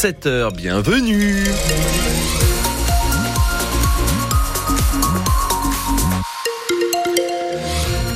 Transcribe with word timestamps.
7h. 0.00 0.56
Bienvenue 0.56 1.44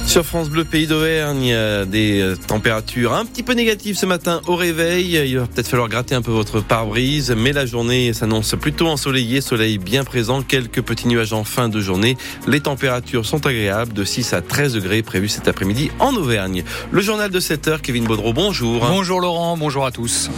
Sur 0.06 0.24
France 0.24 0.48
Bleu 0.48 0.64
Pays 0.64 0.86
d'Auvergne, 0.86 1.54
des 1.86 2.22
euh, 2.22 2.36
températures 2.36 3.12
un 3.12 3.26
petit 3.26 3.42
peu 3.42 3.52
négatives 3.52 3.98
ce 3.98 4.06
matin 4.06 4.40
au 4.46 4.56
réveil. 4.56 5.28
Il 5.28 5.38
va 5.38 5.46
peut-être 5.46 5.68
falloir 5.68 5.90
gratter 5.90 6.14
un 6.14 6.22
peu 6.22 6.30
votre 6.30 6.62
pare-brise, 6.62 7.34
mais 7.36 7.52
la 7.52 7.66
journée 7.66 8.14
s'annonce 8.14 8.54
plutôt 8.58 8.86
ensoleillée, 8.86 9.42
soleil 9.42 9.76
bien 9.76 10.04
présent, 10.04 10.40
quelques 10.40 10.80
petits 10.80 11.06
nuages 11.08 11.34
en 11.34 11.44
fin 11.44 11.68
de 11.68 11.82
journée. 11.82 12.16
Les 12.46 12.60
températures 12.60 13.26
sont 13.26 13.44
agréables, 13.46 13.92
de 13.92 14.04
6 14.04 14.32
à 14.32 14.40
13 14.40 14.72
degrés 14.72 15.02
prévus 15.02 15.28
cet 15.28 15.48
après-midi 15.48 15.90
en 15.98 16.16
Auvergne. 16.16 16.64
Le 16.90 17.02
journal 17.02 17.30
de 17.30 17.40
7 17.40 17.68
heures, 17.68 17.82
Kevin 17.82 18.04
Baudreau, 18.04 18.32
bonjour. 18.32 18.86
Bonjour 18.86 19.20
Laurent, 19.20 19.58
bonjour 19.58 19.84
à 19.84 19.90
tous. 19.90 20.30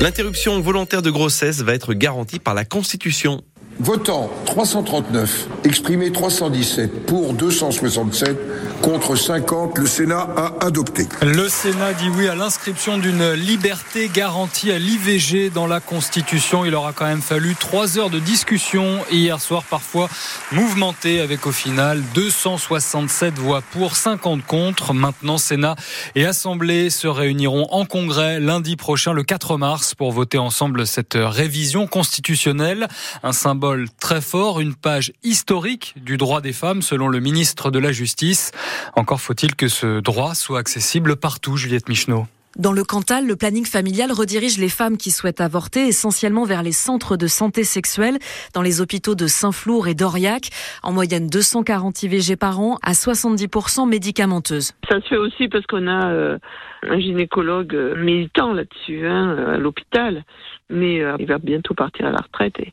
L'interruption 0.00 0.60
volontaire 0.60 1.02
de 1.02 1.10
grossesse 1.10 1.60
va 1.62 1.74
être 1.74 1.92
garantie 1.92 2.38
par 2.38 2.54
la 2.54 2.64
Constitution. 2.64 3.42
Votant 3.80 4.28
339, 4.46 5.46
exprimé 5.62 6.10
317, 6.10 7.06
pour 7.06 7.32
267, 7.32 8.36
contre 8.82 9.14
50, 9.14 9.78
le 9.78 9.86
Sénat 9.86 10.26
a 10.36 10.66
adopté. 10.66 11.06
Le 11.22 11.48
Sénat 11.48 11.92
dit 11.92 12.08
oui 12.16 12.26
à 12.26 12.34
l'inscription 12.34 12.98
d'une 12.98 13.34
liberté 13.34 14.10
garantie 14.12 14.72
à 14.72 14.80
l'IVG 14.80 15.50
dans 15.50 15.68
la 15.68 15.78
Constitution. 15.78 16.64
Il 16.64 16.74
aura 16.74 16.92
quand 16.92 17.06
même 17.06 17.22
fallu 17.22 17.54
trois 17.54 17.98
heures 17.98 18.10
de 18.10 18.18
discussion 18.18 18.98
hier 19.12 19.40
soir, 19.40 19.62
parfois 19.62 20.08
mouvementée, 20.50 21.20
avec 21.20 21.46
au 21.46 21.52
final 21.52 22.02
267 22.14 23.38
voix 23.38 23.62
pour, 23.70 23.94
50 23.94 24.44
contre. 24.44 24.92
Maintenant, 24.92 25.38
Sénat 25.38 25.76
et 26.16 26.26
Assemblée 26.26 26.90
se 26.90 27.06
réuniront 27.06 27.68
en 27.70 27.84
congrès 27.84 28.40
lundi 28.40 28.74
prochain, 28.74 29.12
le 29.12 29.22
4 29.22 29.56
mars, 29.56 29.94
pour 29.94 30.10
voter 30.10 30.38
ensemble 30.38 30.84
cette 30.84 31.16
révision 31.16 31.86
constitutionnelle. 31.86 32.88
Un 33.22 33.32
symbole 33.32 33.67
très 33.98 34.20
fort, 34.20 34.60
une 34.60 34.74
page 34.74 35.12
historique 35.22 35.94
du 35.96 36.16
droit 36.16 36.40
des 36.40 36.52
femmes 36.52 36.82
selon 36.82 37.08
le 37.08 37.20
ministre 37.20 37.70
de 37.70 37.78
la 37.78 37.92
Justice. 37.92 38.52
Encore 38.94 39.20
faut-il 39.20 39.54
que 39.54 39.68
ce 39.68 40.00
droit 40.00 40.34
soit 40.34 40.58
accessible 40.58 41.16
partout, 41.16 41.56
Juliette 41.56 41.88
Michneau. 41.88 42.26
Dans 42.58 42.72
le 42.72 42.82
Cantal, 42.82 43.24
le 43.24 43.36
planning 43.36 43.64
familial 43.64 44.10
redirige 44.10 44.58
les 44.58 44.68
femmes 44.68 44.96
qui 44.96 45.12
souhaitent 45.12 45.40
avorter 45.40 45.86
essentiellement 45.86 46.44
vers 46.44 46.64
les 46.64 46.72
centres 46.72 47.16
de 47.16 47.28
santé 47.28 47.62
sexuelle, 47.62 48.18
dans 48.52 48.62
les 48.62 48.80
hôpitaux 48.80 49.14
de 49.14 49.28
Saint-Flour 49.28 49.86
et 49.86 49.94
d'Aurillac. 49.94 50.48
En 50.82 50.90
moyenne 50.90 51.28
240 51.28 52.02
IVG 52.02 52.34
par 52.34 52.58
an, 52.58 52.76
à 52.82 52.94
70% 52.94 53.88
médicamenteuses. 53.88 54.72
Ça 54.88 55.00
se 55.00 55.06
fait 55.06 55.16
aussi 55.16 55.46
parce 55.46 55.66
qu'on 55.66 55.86
a 55.86 56.10
euh, 56.10 56.38
un 56.82 56.98
gynécologue 56.98 57.76
euh, 57.76 57.94
militant 57.94 58.52
là-dessus 58.52 59.06
hein, 59.06 59.54
à 59.54 59.56
l'hôpital 59.56 60.24
mais 60.70 61.00
euh, 61.00 61.16
il 61.18 61.26
va 61.26 61.38
bientôt 61.38 61.74
partir 61.74 62.06
à 62.06 62.10
la 62.10 62.18
retraite 62.18 62.58
et 62.60 62.72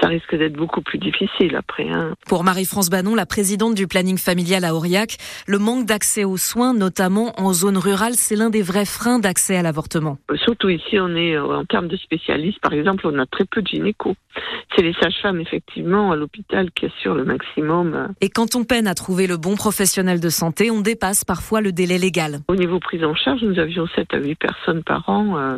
ça 0.00 0.08
risque 0.08 0.34
d'être 0.34 0.54
beaucoup 0.54 0.80
plus 0.80 0.98
difficile 0.98 1.56
après. 1.56 1.88
Hein. 1.88 2.14
Pour 2.26 2.44
Marie-France 2.44 2.90
Banon, 2.90 3.14
la 3.14 3.26
présidente 3.26 3.74
du 3.74 3.86
planning 3.86 4.18
familial 4.18 4.64
à 4.64 4.74
Aurillac, 4.74 5.16
le 5.46 5.58
manque 5.58 5.86
d'accès 5.86 6.24
aux 6.24 6.36
soins, 6.36 6.74
notamment 6.74 7.32
en 7.40 7.52
zone 7.52 7.78
rurale, 7.78 8.14
c'est 8.14 8.36
l'un 8.36 8.50
des 8.50 8.62
vrais 8.62 8.84
freins 8.84 9.18
d'accès 9.26 9.56
à 9.56 9.62
l'avortement. 9.62 10.18
Surtout 10.36 10.68
ici, 10.68 11.00
on 11.00 11.16
est 11.16 11.34
euh, 11.34 11.58
en 11.58 11.64
termes 11.64 11.88
de 11.88 11.96
spécialistes, 11.96 12.60
par 12.60 12.72
exemple, 12.72 13.08
on 13.08 13.18
a 13.18 13.26
très 13.26 13.44
peu 13.44 13.60
de 13.60 13.66
gynéco. 13.66 14.14
C'est 14.74 14.82
les 14.82 14.92
sages-femmes, 14.92 15.40
effectivement, 15.40 16.12
à 16.12 16.16
l'hôpital 16.16 16.70
qui 16.70 16.86
assurent 16.86 17.16
le 17.16 17.24
maximum. 17.24 17.94
Euh. 17.94 18.06
Et 18.20 18.28
quand 18.28 18.54
on 18.54 18.62
peine 18.62 18.86
à 18.86 18.94
trouver 18.94 19.26
le 19.26 19.36
bon 19.36 19.56
professionnel 19.56 20.20
de 20.20 20.28
santé, 20.28 20.70
on 20.70 20.80
dépasse 20.80 21.24
parfois 21.24 21.60
le 21.60 21.72
délai 21.72 21.98
légal. 21.98 22.38
Au 22.46 22.54
niveau 22.54 22.78
prise 22.78 23.02
en 23.02 23.16
charge, 23.16 23.42
nous 23.42 23.58
avions 23.58 23.88
7 23.96 24.14
à 24.14 24.18
8 24.18 24.36
personnes 24.36 24.84
par 24.84 25.08
an, 25.08 25.56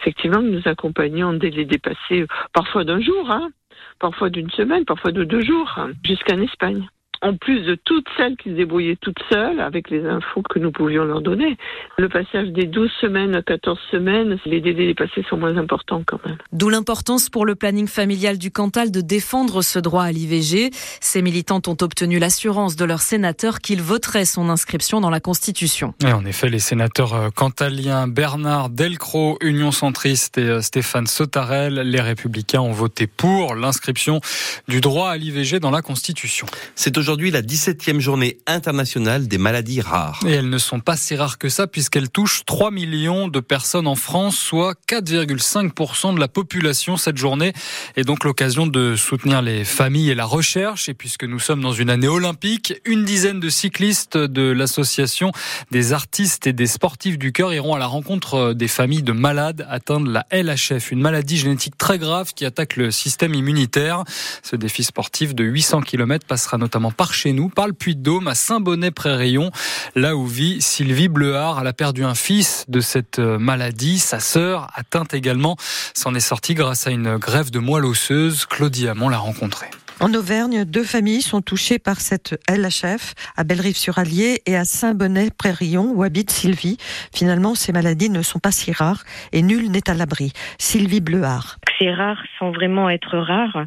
effectivement, 0.00 0.40
que 0.40 0.48
nous 0.48 0.62
accompagnions 0.64 1.28
on 1.28 1.32
les 1.32 1.66
dépasser 1.66 2.26
parfois 2.54 2.84
d'un 2.84 3.00
jour, 3.00 3.30
hein, 3.30 3.50
parfois 3.98 4.30
d'une 4.30 4.50
semaine, 4.50 4.86
parfois 4.86 5.12
de 5.12 5.24
deux 5.24 5.42
jours, 5.42 5.78
jusqu'en 6.04 6.40
Espagne 6.40 6.88
en 7.22 7.36
plus 7.36 7.62
de 7.62 7.76
toutes 7.76 8.06
celles 8.16 8.36
qui 8.36 8.50
se 8.50 8.54
débrouillaient 8.54 8.98
toutes 9.00 9.22
seules 9.30 9.60
avec 9.60 9.90
les 9.90 10.04
infos 10.04 10.42
que 10.42 10.58
nous 10.58 10.72
pouvions 10.72 11.04
leur 11.04 11.20
donner. 11.20 11.56
Le 11.96 12.08
passage 12.08 12.48
des 12.48 12.66
12 12.66 12.90
semaines 13.00 13.34
à 13.36 13.42
14 13.42 13.78
semaines, 13.90 14.38
les 14.44 14.60
délais 14.60 14.86
dépassés 14.86 15.24
sont 15.30 15.36
moins 15.36 15.56
importants 15.56 16.02
quand 16.04 16.24
même. 16.26 16.36
D'où 16.52 16.68
l'importance 16.68 17.30
pour 17.30 17.46
le 17.46 17.54
planning 17.54 17.86
familial 17.86 18.38
du 18.38 18.50
Cantal 18.50 18.90
de 18.90 19.00
défendre 19.00 19.62
ce 19.62 19.78
droit 19.78 20.02
à 20.02 20.10
l'IVG. 20.10 20.70
Ces 21.00 21.22
militantes 21.22 21.68
ont 21.68 21.76
obtenu 21.80 22.18
l'assurance 22.18 22.74
de 22.74 22.84
leur 22.84 23.00
sénateur 23.00 23.60
qu'ils 23.60 23.82
voteraient 23.82 24.24
son 24.24 24.48
inscription 24.48 25.00
dans 25.00 25.10
la 25.10 25.20
Constitution. 25.20 25.94
Et 26.04 26.12
en 26.12 26.24
effet, 26.24 26.48
les 26.48 26.58
sénateurs 26.58 27.14
euh, 27.14 27.28
cantaliens 27.30 28.08
Bernard 28.08 28.68
Delcros, 28.68 29.38
Union 29.40 29.70
centriste 29.70 30.38
et 30.38 30.48
euh, 30.48 30.60
Stéphane 30.60 31.06
Sautarel, 31.06 31.74
les 31.74 32.00
républicains 32.00 32.60
ont 32.60 32.72
voté 32.72 33.06
pour 33.06 33.54
l'inscription 33.54 34.20
du 34.66 34.80
droit 34.80 35.10
à 35.10 35.16
l'IVG 35.16 35.60
dans 35.60 35.70
la 35.70 35.82
Constitution. 35.82 36.46
C'est 36.74 36.98
aujourd'hui 36.98 37.11
aujourd'hui 37.12 37.30
la 37.30 37.42
17e 37.42 38.00
journée 38.00 38.38
internationale 38.46 39.28
des 39.28 39.36
maladies 39.36 39.82
rares. 39.82 40.20
Et 40.26 40.30
elles 40.30 40.48
ne 40.48 40.56
sont 40.56 40.80
pas 40.80 40.96
si 40.96 41.14
rares 41.14 41.36
que 41.36 41.50
ça 41.50 41.66
puisqu'elles 41.66 42.08
touchent 42.08 42.46
3 42.46 42.70
millions 42.70 43.28
de 43.28 43.38
personnes 43.38 43.86
en 43.86 43.96
France, 43.96 44.38
soit 44.38 44.76
4,5% 44.88 46.14
de 46.14 46.18
la 46.18 46.28
population 46.28 46.96
cette 46.96 47.18
journée. 47.18 47.52
Et 47.96 48.04
donc 48.04 48.24
l'occasion 48.24 48.66
de 48.66 48.96
soutenir 48.96 49.42
les 49.42 49.64
familles 49.64 50.08
et 50.08 50.14
la 50.14 50.24
recherche. 50.24 50.88
Et 50.88 50.94
puisque 50.94 51.24
nous 51.24 51.38
sommes 51.38 51.60
dans 51.60 51.74
une 51.74 51.90
année 51.90 52.08
olympique, 52.08 52.80
une 52.86 53.04
dizaine 53.04 53.40
de 53.40 53.50
cyclistes 53.50 54.16
de 54.16 54.50
l'association 54.50 55.32
des 55.70 55.92
artistes 55.92 56.46
et 56.46 56.54
des 56.54 56.66
sportifs 56.66 57.18
du 57.18 57.30
cœur 57.30 57.52
iront 57.52 57.74
à 57.74 57.78
la 57.78 57.88
rencontre 57.88 58.54
des 58.54 58.68
familles 58.68 59.02
de 59.02 59.12
malades 59.12 59.66
atteints 59.68 60.00
de 60.00 60.10
la 60.10 60.24
LHF, 60.32 60.90
une 60.90 61.02
maladie 61.02 61.36
génétique 61.36 61.76
très 61.76 61.98
grave 61.98 62.32
qui 62.32 62.46
attaque 62.46 62.76
le 62.76 62.90
système 62.90 63.34
immunitaire. 63.34 64.04
Ce 64.42 64.56
défi 64.56 64.82
sportif 64.82 65.34
de 65.34 65.44
800 65.44 65.82
km 65.82 66.26
passera 66.26 66.56
notamment 66.56 66.90
par 66.90 67.01
par 67.02 67.14
chez 67.14 67.32
nous, 67.32 67.48
par 67.48 67.66
le 67.66 67.72
Puy-de-Dôme, 67.72 68.28
à 68.28 68.36
Saint-Bonnet-Près-Rayon, 68.36 69.50
là 69.96 70.14
où 70.14 70.24
vit 70.24 70.62
Sylvie 70.62 71.08
Bleuard. 71.08 71.58
Elle 71.60 71.66
a 71.66 71.72
perdu 71.72 72.04
un 72.04 72.14
fils 72.14 72.64
de 72.68 72.80
cette 72.80 73.18
euh, 73.18 73.40
maladie. 73.40 73.98
Sa 73.98 74.20
sœur, 74.20 74.68
atteinte 74.76 75.12
également, 75.12 75.56
s'en 75.94 76.14
est 76.14 76.20
sortie 76.20 76.54
grâce 76.54 76.86
à 76.86 76.92
une 76.92 77.16
grève 77.16 77.50
de 77.50 77.58
moelle 77.58 77.86
osseuse. 77.86 78.46
Claudie 78.46 78.86
Hamon 78.86 79.08
l'a 79.08 79.18
rencontrée. 79.18 79.68
En 80.02 80.12
Auvergne, 80.14 80.64
deux 80.64 80.82
familles 80.82 81.22
sont 81.22 81.42
touchées 81.42 81.78
par 81.78 82.00
cette 82.00 82.34
LHF, 82.50 83.14
à 83.36 83.44
Bellerive-sur-Allier 83.44 84.40
et 84.46 84.56
à 84.56 84.64
Saint-Bonnet-Prairie-Rion, 84.64 85.92
où 85.94 86.02
habite 86.02 86.30
Sylvie. 86.30 86.76
Finalement, 87.14 87.54
ces 87.54 87.70
maladies 87.70 88.10
ne 88.10 88.20
sont 88.22 88.40
pas 88.40 88.50
si 88.50 88.72
rares 88.72 89.04
et 89.30 89.42
nul 89.42 89.70
n'est 89.70 89.88
à 89.88 89.94
l'abri. 89.94 90.32
Sylvie 90.58 91.00
Bleuard. 91.00 91.58
C'est 91.78 91.92
rare 91.92 92.20
sans 92.40 92.50
vraiment 92.50 92.90
être 92.90 93.16
rare. 93.16 93.64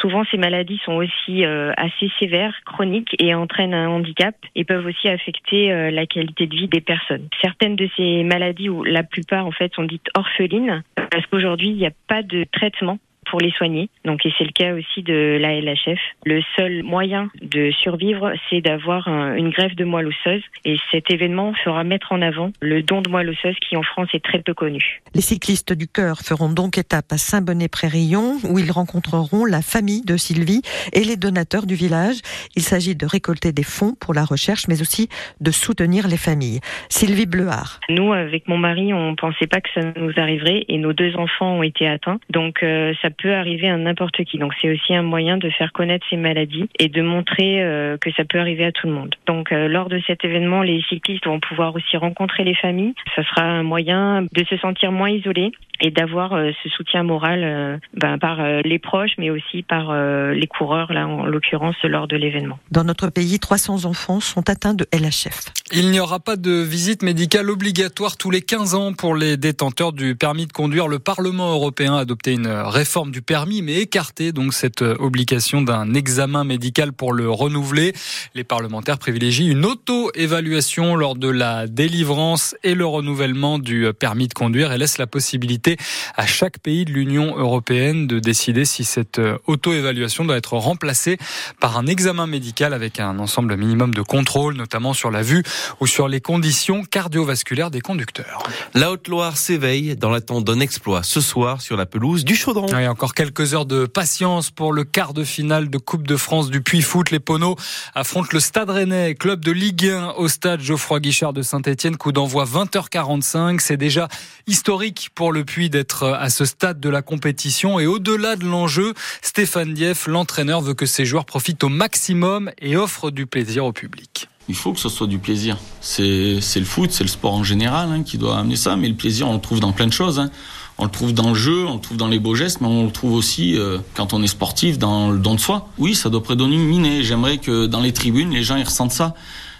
Souvent, 0.00 0.24
ces 0.30 0.38
maladies 0.38 0.80
sont 0.82 0.94
aussi 0.94 1.44
euh, 1.44 1.74
assez 1.76 2.10
sévères, 2.18 2.54
chroniques 2.64 3.14
et 3.18 3.34
entraînent 3.34 3.74
un 3.74 3.88
handicap 3.88 4.34
et 4.54 4.64
peuvent 4.64 4.86
aussi 4.86 5.08
affecter 5.08 5.70
euh, 5.72 5.90
la 5.90 6.06
qualité 6.06 6.46
de 6.46 6.56
vie 6.56 6.68
des 6.68 6.80
personnes. 6.80 7.28
Certaines 7.42 7.76
de 7.76 7.86
ces 7.98 8.24
maladies, 8.24 8.70
ou 8.70 8.82
la 8.82 9.02
plupart 9.02 9.46
en 9.46 9.52
fait, 9.52 9.74
sont 9.74 9.84
dites 9.84 10.08
orphelines 10.16 10.82
parce 11.10 11.26
qu'aujourd'hui, 11.26 11.68
il 11.68 11.76
n'y 11.76 11.86
a 11.86 11.92
pas 12.08 12.22
de 12.22 12.46
traitement 12.50 12.98
pour 13.30 13.40
les 13.40 13.50
soigner. 13.50 13.88
Donc, 14.04 14.24
et 14.24 14.32
c'est 14.38 14.44
le 14.44 14.52
cas 14.52 14.74
aussi 14.74 15.02
de 15.02 15.38
la 15.40 15.60
LHF. 15.60 15.98
Le 16.24 16.40
seul 16.56 16.82
moyen 16.82 17.30
de 17.42 17.70
survivre, 17.70 18.32
c'est 18.48 18.60
d'avoir 18.60 19.08
une 19.08 19.50
greffe 19.50 19.74
de 19.76 19.84
moelle 19.84 20.08
osseuse. 20.08 20.42
Et 20.64 20.76
cet 20.90 21.10
événement 21.10 21.52
fera 21.64 21.84
mettre 21.84 22.12
en 22.12 22.22
avant 22.22 22.50
le 22.60 22.82
don 22.82 23.02
de 23.02 23.10
moelle 23.10 23.30
osseuse 23.30 23.56
qui 23.60 23.76
en 23.76 23.82
France 23.82 24.08
est 24.14 24.24
très 24.24 24.40
peu 24.40 24.54
connu. 24.54 25.02
Les 25.14 25.20
cyclistes 25.20 25.72
du 25.72 25.88
cœur 25.88 26.18
feront 26.18 26.48
donc 26.48 26.78
étape 26.78 27.12
à 27.12 27.18
Saint-Bonnet-Prairie-Rion 27.18 28.38
où 28.48 28.58
ils 28.58 28.70
rencontreront 28.70 29.44
la 29.44 29.62
famille 29.62 30.02
de 30.02 30.16
Sylvie 30.16 30.62
et 30.92 31.04
les 31.04 31.16
donateurs 31.16 31.66
du 31.66 31.74
village. 31.74 32.16
Il 32.54 32.62
s'agit 32.62 32.96
de 32.96 33.06
récolter 33.06 33.52
des 33.52 33.62
fonds 33.62 33.94
pour 34.00 34.14
la 34.14 34.24
recherche, 34.24 34.68
mais 34.68 34.80
aussi 34.80 35.08
de 35.40 35.50
soutenir 35.50 36.08
les 36.08 36.16
familles. 36.16 36.60
Sylvie 36.88 37.26
Bleuard. 37.26 37.80
Nous, 37.88 38.12
avec 38.12 38.48
mon 38.48 38.58
mari, 38.58 38.92
on 38.92 39.14
pensait 39.16 39.46
pas 39.46 39.60
que 39.60 39.68
ça 39.74 39.80
nous 39.96 40.12
arriverait 40.16 40.64
et 40.68 40.78
nos 40.78 40.92
deux 40.92 41.16
enfants 41.16 41.58
ont 41.58 41.62
été 41.62 41.86
atteints. 41.86 42.18
Donc, 42.30 42.62
euh, 42.62 42.92
ça 43.02 43.10
peut 43.18 43.34
arriver 43.34 43.68
à 43.68 43.76
n'importe 43.76 44.24
qui. 44.24 44.38
Donc 44.38 44.52
c'est 44.60 44.72
aussi 44.72 44.94
un 44.94 45.02
moyen 45.02 45.36
de 45.36 45.50
faire 45.50 45.72
connaître 45.72 46.06
ces 46.10 46.16
maladies 46.16 46.68
et 46.78 46.88
de 46.88 47.02
montrer 47.02 47.62
euh, 47.62 47.96
que 47.98 48.10
ça 48.12 48.24
peut 48.24 48.38
arriver 48.38 48.64
à 48.64 48.72
tout 48.72 48.86
le 48.86 48.92
monde. 48.92 49.14
Donc 49.26 49.52
euh, 49.52 49.68
lors 49.68 49.88
de 49.88 50.00
cet 50.06 50.24
événement, 50.24 50.62
les 50.62 50.82
cyclistes 50.88 51.26
vont 51.26 51.40
pouvoir 51.40 51.74
aussi 51.74 51.96
rencontrer 51.96 52.44
les 52.44 52.54
familles. 52.54 52.94
Ça 53.14 53.22
sera 53.24 53.42
un 53.42 53.62
moyen 53.62 54.22
de 54.22 54.44
se 54.48 54.56
sentir 54.58 54.92
moins 54.92 55.10
isolé 55.10 55.52
et 55.80 55.90
d'avoir 55.90 56.30
ce 56.30 56.68
soutien 56.70 57.02
moral 57.02 57.80
ben, 57.92 58.18
par 58.18 58.42
les 58.64 58.78
proches, 58.78 59.10
mais 59.18 59.28
aussi 59.28 59.62
par 59.62 59.94
les 60.32 60.46
coureurs, 60.46 60.90
là 60.90 61.06
en 61.06 61.26
l'occurrence 61.26 61.76
lors 61.84 62.08
de 62.08 62.16
l'événement. 62.16 62.58
Dans 62.70 62.84
notre 62.84 63.10
pays, 63.10 63.38
300 63.38 63.84
enfants 63.84 64.20
sont 64.20 64.48
atteints 64.48 64.72
de 64.72 64.86
LHF. 64.92 65.52
Il 65.72 65.90
n'y 65.90 66.00
aura 66.00 66.20
pas 66.20 66.36
de 66.36 66.62
visite 66.62 67.02
médicale 67.02 67.50
obligatoire 67.50 68.16
tous 68.16 68.30
les 68.30 68.40
15 68.40 68.74
ans 68.74 68.92
pour 68.92 69.14
les 69.14 69.36
détenteurs 69.36 69.92
du 69.92 70.14
permis 70.14 70.46
de 70.46 70.52
conduire. 70.52 70.88
Le 70.88 70.98
Parlement 70.98 71.52
européen 71.52 71.94
a 71.94 72.00
adopté 72.00 72.32
une 72.32 72.46
réforme 72.46 73.05
du 73.10 73.22
permis, 73.22 73.62
mais 73.62 73.74
écarté 73.76 74.32
donc 74.32 74.54
cette 74.54 74.82
obligation 74.82 75.62
d'un 75.62 75.94
examen 75.94 76.44
médical 76.44 76.92
pour 76.92 77.12
le 77.12 77.30
renouveler. 77.30 77.92
Les 78.34 78.44
parlementaires 78.44 78.98
privilégient 78.98 79.46
une 79.46 79.64
auto-évaluation 79.64 80.96
lors 80.96 81.16
de 81.16 81.28
la 81.28 81.66
délivrance 81.66 82.54
et 82.62 82.74
le 82.74 82.86
renouvellement 82.86 83.58
du 83.58 83.86
permis 83.98 84.28
de 84.28 84.34
conduire 84.34 84.72
et 84.72 84.78
laissent 84.78 84.98
la 84.98 85.06
possibilité 85.06 85.76
à 86.16 86.26
chaque 86.26 86.58
pays 86.58 86.84
de 86.84 86.92
l'Union 86.92 87.36
européenne 87.36 88.06
de 88.06 88.18
décider 88.18 88.64
si 88.64 88.84
cette 88.84 89.20
auto-évaluation 89.46 90.24
doit 90.24 90.36
être 90.36 90.54
remplacée 90.54 91.18
par 91.60 91.78
un 91.78 91.86
examen 91.86 92.26
médical 92.26 92.74
avec 92.74 93.00
un 93.00 93.18
ensemble 93.18 93.56
minimum 93.56 93.94
de 93.94 94.02
contrôles, 94.02 94.54
notamment 94.54 94.92
sur 94.92 95.10
la 95.10 95.22
vue 95.22 95.42
ou 95.80 95.86
sur 95.86 96.08
les 96.08 96.20
conditions 96.20 96.84
cardiovasculaires 96.84 97.70
des 97.70 97.80
conducteurs. 97.80 98.42
La 98.74 98.90
Haute-Loire 98.90 99.36
s'éveille 99.36 99.96
dans 99.96 100.10
l'attente 100.10 100.44
d'un 100.44 100.60
exploit 100.60 101.02
ce 101.02 101.20
soir 101.20 101.60
sur 101.60 101.76
la 101.76 101.86
pelouse 101.86 102.24
du 102.24 102.34
Chaudron. 102.34 102.66
a 102.68 102.94
encore 102.96 103.12
quelques 103.12 103.52
heures 103.52 103.66
de 103.66 103.84
patience 103.84 104.50
pour 104.50 104.72
le 104.72 104.82
quart 104.82 105.12
de 105.12 105.22
finale 105.22 105.68
de 105.68 105.76
Coupe 105.76 106.06
de 106.06 106.16
France 106.16 106.48
du 106.48 106.62
Puy-Foot. 106.62 107.10
Les 107.10 107.20
Poneaux 107.20 107.54
affrontent 107.94 108.30
le 108.32 108.40
Stade 108.40 108.70
Rennais, 108.70 109.14
club 109.14 109.44
de 109.44 109.52
Ligue 109.52 109.88
1 109.88 110.12
au 110.12 110.28
stade 110.28 110.62
Geoffroy 110.62 111.00
Guichard 111.00 111.34
de 111.34 111.42
Saint-Etienne. 111.42 111.98
Coup 111.98 112.10
d'envoi 112.10 112.46
20h45. 112.46 113.60
C'est 113.60 113.76
déjà 113.76 114.08
historique 114.46 115.10
pour 115.14 115.30
le 115.30 115.44
Puy 115.44 115.68
d'être 115.68 116.04
à 116.08 116.30
ce 116.30 116.46
stade 116.46 116.80
de 116.80 116.88
la 116.88 117.02
compétition. 117.02 117.78
Et 117.78 117.86
au-delà 117.86 118.34
de 118.34 118.46
l'enjeu, 118.46 118.94
Stéphane 119.20 119.74
Dieff, 119.74 120.06
l'entraîneur, 120.06 120.62
veut 120.62 120.72
que 120.72 120.86
ses 120.86 121.04
joueurs 121.04 121.26
profitent 121.26 121.64
au 121.64 121.68
maximum 121.68 122.50
et 122.62 122.78
offrent 122.78 123.10
du 123.10 123.26
plaisir 123.26 123.66
au 123.66 123.74
public. 123.74 124.30
Il 124.48 124.54
faut 124.54 124.72
que 124.72 124.80
ce 124.80 124.88
soit 124.88 125.06
du 125.06 125.18
plaisir. 125.18 125.58
C'est 125.82 126.06
le 126.06 126.64
foot, 126.64 126.92
c'est 126.92 127.04
le 127.04 127.10
sport 127.10 127.34
en 127.34 127.44
général 127.44 127.90
hein, 127.92 128.02
qui 128.04 128.16
doit 128.16 128.38
amener 128.38 128.56
ça, 128.56 128.74
mais 128.76 128.88
le 128.88 128.94
plaisir, 128.94 129.28
on 129.28 129.34
le 129.34 129.40
trouve 129.40 129.60
dans 129.60 129.72
plein 129.72 129.86
de 129.86 129.92
choses. 129.92 130.18
Hein. 130.18 130.30
On 130.78 130.84
le 130.84 130.90
trouve 130.90 131.14
dans 131.14 131.30
le 131.30 131.34
jeu, 131.34 131.64
on 131.66 131.74
le 131.74 131.80
trouve 131.80 131.96
dans 131.96 132.08
les 132.08 132.18
beaux 132.18 132.34
gestes, 132.34 132.60
mais 132.60 132.68
on 132.68 132.84
le 132.84 132.90
trouve 132.90 133.14
aussi 133.14 133.56
euh, 133.56 133.78
quand 133.94 134.12
on 134.12 134.22
est 134.22 134.26
sportif, 134.28 134.78
dans 134.78 135.10
le 135.10 135.18
don 135.18 135.34
de 135.34 135.40
soi. 135.40 135.68
Oui, 135.78 135.94
ça 135.94 136.10
doit 136.10 136.22
prédominer. 136.22 137.02
J'aimerais 137.02 137.38
que 137.38 137.66
dans 137.66 137.80
les 137.80 137.92
tribunes, 137.92 138.30
les 138.30 138.42
gens 138.42 138.56
ils 138.56 138.64
ressentent 138.64 138.92
ça 138.92 139.14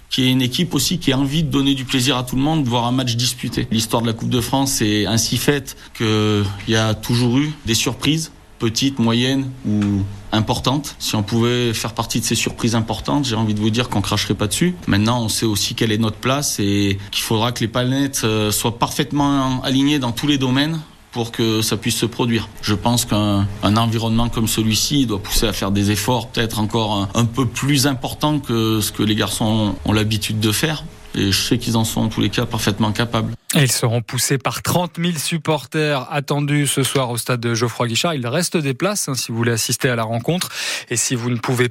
qu'il 0.08 0.24
y 0.24 0.28
ait 0.28 0.30
une 0.30 0.42
équipe 0.42 0.72
aussi 0.74 0.98
qui 0.98 1.10
ait 1.10 1.14
envie 1.14 1.42
de 1.42 1.50
donner 1.50 1.74
du 1.74 1.84
plaisir 1.84 2.16
à 2.16 2.22
tout 2.22 2.36
le 2.36 2.42
monde, 2.42 2.62
de 2.62 2.68
voir 2.68 2.86
un 2.86 2.92
match 2.92 3.16
disputé. 3.16 3.66
L'histoire 3.72 4.02
de 4.02 4.06
la 4.06 4.12
Coupe 4.12 4.28
de 4.28 4.40
France 4.40 4.80
est 4.80 5.04
ainsi 5.04 5.36
faite 5.36 5.76
qu'il 5.96 6.44
y 6.68 6.76
a 6.76 6.94
toujours 6.94 7.38
eu 7.38 7.52
des 7.64 7.74
surprises 7.74 8.30
petite, 8.58 8.98
moyenne 8.98 9.50
ou 9.66 10.02
importante. 10.32 10.96
Si 10.98 11.14
on 11.14 11.22
pouvait 11.22 11.72
faire 11.72 11.92
partie 11.92 12.20
de 12.20 12.24
ces 12.24 12.34
surprises 12.34 12.74
importantes, 12.74 13.24
j'ai 13.24 13.36
envie 13.36 13.54
de 13.54 13.60
vous 13.60 13.70
dire 13.70 13.88
qu'on 13.88 14.00
cracherait 14.00 14.34
pas 14.34 14.46
dessus. 14.46 14.74
Maintenant, 14.86 15.22
on 15.22 15.28
sait 15.28 15.46
aussi 15.46 15.74
quelle 15.74 15.92
est 15.92 15.98
notre 15.98 16.16
place 16.16 16.58
et 16.58 16.98
qu'il 17.10 17.22
faudra 17.22 17.52
que 17.52 17.60
les 17.60 17.68
planètes 17.68 18.22
euh, 18.24 18.50
soient 18.50 18.78
parfaitement 18.78 19.62
alignées 19.62 19.98
dans 19.98 20.12
tous 20.12 20.26
les 20.26 20.38
domaines 20.38 20.80
pour 21.16 21.32
que 21.32 21.62
ça 21.62 21.78
puisse 21.78 21.96
se 21.96 22.04
produire. 22.04 22.46
Je 22.60 22.74
pense 22.74 23.06
qu'un 23.06 23.46
environnement 23.62 24.28
comme 24.28 24.46
celui-ci 24.46 25.06
doit 25.06 25.22
pousser 25.22 25.46
à 25.46 25.54
faire 25.54 25.70
des 25.70 25.90
efforts 25.90 26.28
peut-être 26.28 26.58
encore 26.58 27.08
un, 27.14 27.24
peu 27.24 27.46
plus 27.46 27.86
importants 27.86 28.38
que 28.38 28.82
ce 28.82 28.92
que 28.92 29.02
les 29.02 29.14
garçons 29.14 29.76
ont 29.86 29.92
l'habitude 29.94 30.40
de 30.40 30.52
faire. 30.52 30.84
Et 31.14 31.32
je 31.32 31.40
sais 31.40 31.56
qu'ils 31.56 31.78
en 31.78 31.84
sont 31.84 32.02
en 32.02 32.08
tous 32.08 32.20
les 32.20 32.28
cas 32.28 32.44
parfaitement 32.44 32.92
capables. 32.92 33.32
Et 33.54 33.62
ils 33.62 33.72
seront 33.72 34.02
poussés 34.02 34.36
par 34.36 34.60
30 34.60 34.98
000 34.98 35.16
supporters 35.16 36.06
attendus 36.12 36.66
ce 36.66 36.82
soir 36.82 37.08
au 37.08 37.16
stade 37.16 37.40
de 37.40 37.54
Geoffroy 37.54 37.88
Guichard. 37.88 38.14
Il 38.14 38.26
reste 38.26 38.58
des 38.58 38.74
places 38.74 39.08
hein, 39.08 39.14
si 39.14 39.32
vous 39.32 39.38
voulez 39.38 39.52
assister 39.52 39.88
à 39.88 39.96
la 39.96 40.02
rencontre. 40.02 40.50
Et 40.90 40.96
si 40.96 41.14
vous 41.14 41.30
ne 41.30 41.38
pouvez 41.38 41.70